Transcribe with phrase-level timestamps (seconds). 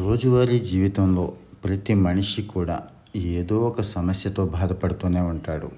[0.00, 1.24] రోజువారీ జీవితంలో
[1.64, 2.76] ప్రతి మనిషి కూడా
[3.16, 5.68] ఏదో ఒక సమస్యతో బాధపడుతూనే ఉంటాడు.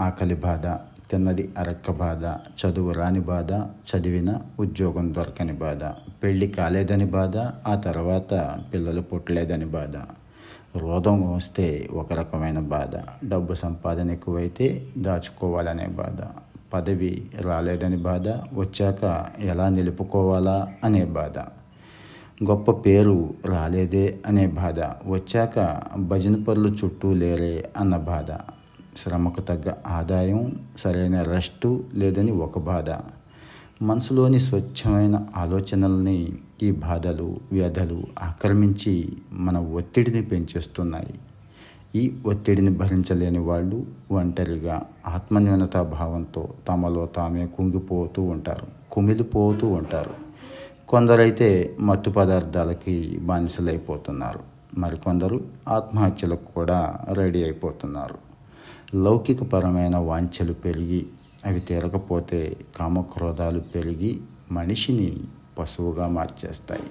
[0.00, 0.66] ఆకలి బాధ
[1.10, 2.24] తిన్నది అరక్క బాధ
[2.60, 3.50] చదువు రాని బాధ
[3.90, 4.30] చదివిన
[4.60, 5.82] ఉద్యోగం దొరకని బాధ
[6.22, 7.36] పెళ్ళి కాలేదని బాధ
[7.66, 8.32] ఆ తర్వాత
[8.72, 9.94] పిల్లలు పుట్టలేదని బాధ
[10.76, 14.66] రోదం వస్తే ఒక రకమైన బాధ డబ్బు సంపాదన ఎక్కువైతే
[14.98, 16.20] దాచుకోవాలనే బాధ
[16.72, 19.04] పదవి రాలేదని బాధ వచ్చాక
[19.42, 21.36] ఎలా నిలుపుకోవాలా అనే బాధ.
[22.42, 24.80] గొప్ప పేరు రాలేదే అనే బాధ.
[25.06, 28.30] వచ్చాక భజన పనులు చుట్టూ లేరే అన్న బాధ.
[28.98, 32.90] శ్రమకు తగ్గ ఆదాయం సరైన రెస్టు లేదని ఒక బాధ.
[33.82, 41.14] మనసులోని స్వచ్ఛమైన ఆలోచనల్ని ఈ బాధలు వ్యధలు ఆక్రమించి మన ఒత్తిడిని పెంచేస్తున్నాయి.
[41.96, 50.27] ఈ ఒత్తిడిని భరించలేని వాళ్ళు ఒంటరిగా ఆత్మన్యూనతా భావంతో తమలో తామే కుంగిపోతూ ఉంటారు కుమిలిపోతూ ఉంటారు.
[50.88, 54.40] కొందరైతే మత్తు పదార్థాలకి బానిసలైపోతున్నారు.
[54.78, 58.14] మరికొందరు ఆత్మహత్యలకు కూడా రెడీ అయిపోతున్నారు.
[58.96, 61.06] లౌకికపరమైన వాంఛలు పెరిగి
[61.46, 64.20] అవి తీరకపోతే కామక్రోధాలు పెరిగి
[64.52, 65.16] మనిషిని
[65.58, 66.82] పశువుగా మార్చేస్తాయి.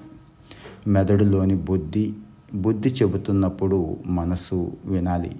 [0.87, 2.13] మెదడులోని బుద్ధి
[2.55, 5.35] బుద్ధి చెబుతున్నప్పుడు మనసు వినాలి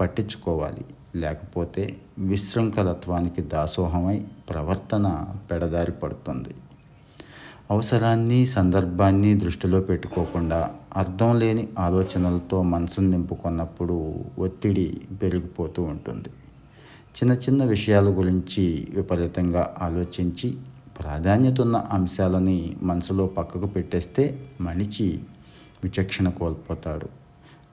[0.00, 0.84] పట్టించుకోవాలి.
[1.14, 6.54] లేకపోతే విశృంఖలత్వానికి దాసోహమై ప్రవర్తన పెడదారి పడుతుంది.
[7.70, 16.28] అవసరాన్ని సందర్భాన్ని దృష్టిలో పెట్టుకోకుండా అర్థం లేని ఆలోచనలతో మనసును నింపుకున్నప్పుడు ఒత్తిడి పెరిగిపోతూ ఉంటుంది.
[17.16, 20.56] చిన్న చిన్న విషయాల గురించి విపరీతంగా ఆలోచించి
[21.00, 25.20] ప్రాధాన్యత ఉన్న అంశాలని మనసులో పక్కకు పెట్టేస్తే మనిషి
[25.84, 27.08] విచక్షణ కోల్పోతాడు.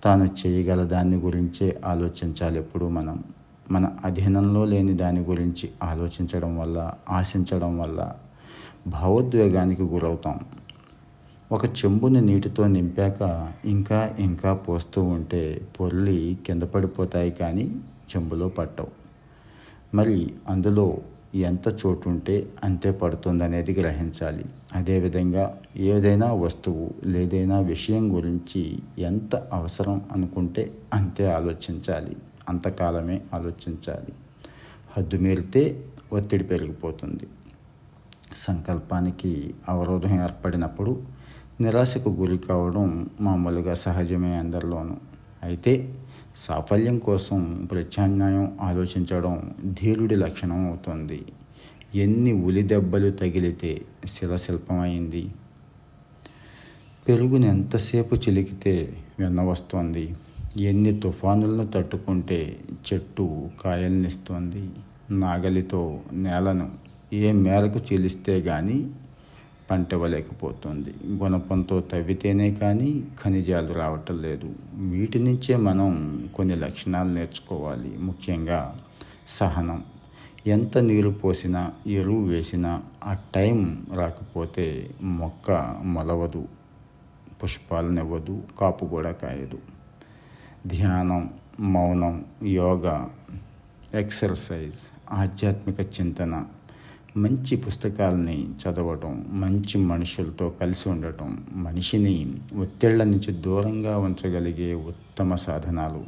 [0.03, 3.23] తాను చేయగల దాని గురించే ఆలోచించాలి ఎప్పుడు మనం.
[3.71, 8.14] మన అధీనంలో లేని దాని గురించి ఆలోచించడం వల్ల ఆశించడం వల్ల
[8.88, 10.39] భావోద్వేగానికి గురవుతాం.
[11.52, 17.76] ఒక చెంబుని నీటితో నింపాక ఇంకా ఇంకా పోస్తూ ఉంటే పొర్లి కింద పడిపోతాయి కానీ
[18.16, 18.88] చెంబులో పట్టవు.
[19.95, 20.98] మరి అందులో
[21.36, 24.45] ఎంత చోటు ఉంటే అంతే పడుతుందనేది గ్రహించాలి.
[24.76, 32.17] అదేవిధంగా ఏదైనా వస్తువు లేదైనా విషయం గురించి ఎంత అవసరం అనుకుంటే అంతే ఆలోచించాలి.
[32.50, 34.14] అంతకాలమే ఆలోచించాలి.
[34.98, 37.27] హద్దు మీరితే ఒత్తిడి పెరిగిపోతుంది.
[38.36, 41.04] సంకల్పానికి అవరోధం ఏర్పడినప్పుడు
[41.61, 44.95] నిరాశకు గురి కావడం మామూలుగా సహజమే అందరిలోనూ.
[45.44, 45.95] అయితే
[46.36, 51.26] సాఫల్యం కోసం ప్రత్యామ్నాయం ఆలోచించడం ధీరుడి లక్షణం అవుతుంది.
[51.95, 55.32] ఎన్ని ఉలి దెబ్బలు తగిలితే శిలశిల్పమైంది
[57.08, 60.15] పెరుగుని ఎంతసేపు చిలికితే వెన్న వస్తోంది.
[60.58, 62.60] ఎన్ని తుఫానులను తట్టుకుంటే
[62.94, 64.70] చెట్టు కాయల్నిస్తోంది.
[65.11, 66.70] నాగలితో నేలను
[67.14, 68.78] ఏ మేరకు చెల్లిస్తే కానీ
[69.72, 74.50] పంట ఇవ్వలేకపోతుంది గుణపంతో తవ్వితేనే కానీ ఖనిజాలు రావటం లేదు.
[74.90, 75.90] వీటి నుంచే మనం
[76.36, 77.98] కొన్ని లక్షణాలు నేర్చుకోవాలి.
[77.98, 78.60] ముఖ్యంగా
[79.30, 79.84] సహనం.
[80.48, 83.60] ఎంత నీరు పోసినా ఎరువు వేసినా ఆ టైం
[83.94, 84.66] రాకపోతే
[85.02, 85.52] మొక్క
[85.84, 86.48] మొలవదు
[87.44, 89.60] పుష్పాలనివ్వదు కాపు కూడా కాయదు.
[90.68, 93.10] ధ్యానం మౌనం యోగా
[93.94, 94.82] ఎక్సర్సైజ్
[95.12, 96.45] ఆధ్యాత్మిక చింతన
[97.18, 106.04] మంచి పుస్తకాలని చదవటం మంచి మనుషులతో కలిసి ఉండటం మనిషిని ఒత్తిళ్ళ నుంచి దూరంగా ఉంచగలిగే ఉత్తమ సాధనాలు.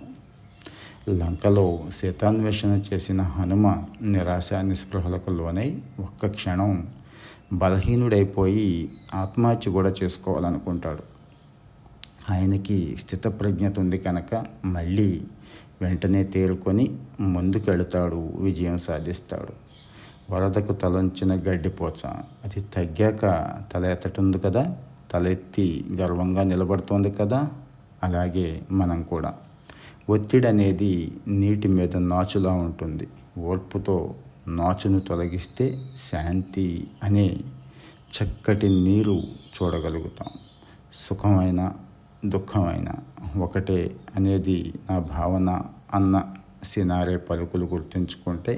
[1.10, 6.88] లంకలో సీతాన్వేషణ చేసిన హనుమ నిరాశ నిస్పృహలకు లోనై ఒక్క క్షణం
[7.54, 11.04] బలహీనుడైపోయి ఆత్మహత్య కూడా చేసుకోవాలనుకుంటాడు.
[12.32, 15.22] ఆయనకి స్థితప్రజ్ఞత ఉంది కనుక మళ్ళీ
[15.82, 19.65] వెంటనే తేరుకొని ముందుకెళతాడు విజయం సాధిస్తాడు.
[20.30, 22.02] వరదకు తలంచిన గడ్డిపోచ
[22.46, 23.22] అది తగ్గాక
[23.74, 24.78] తల ఎత్తటుంది కదా
[25.12, 27.52] తల ఎత్తి గర్వంగా నిలబడుతోంది కదా
[28.04, 29.34] అలాగే మనం కూడా.
[30.10, 33.08] ఒత్తిడి అనేది నీటి మీద నాచులా ఉంటుంది.
[33.38, 34.16] ఓర్పుతో
[34.48, 35.66] నాచును తొలగిస్తే
[36.12, 37.28] శాంతి అనే
[38.16, 39.18] చక్కటి నీరు
[39.56, 40.30] చూడగలుగుతాం.
[40.94, 41.72] సుఖమైన
[42.26, 42.90] దుఃఖమైన
[43.40, 45.62] ఒకటే అనేది నా భావన
[45.94, 46.24] అన్న
[46.64, 48.54] సినారే పలుకులు గుర్తుంచుకుంటే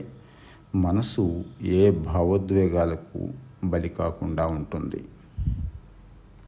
[0.76, 3.30] మనసు ఏ భావోద్వేగాలకు
[3.64, 5.04] బలి కాకుండా ఉంటుంది.